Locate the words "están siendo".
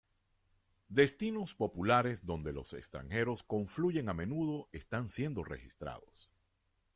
4.71-5.43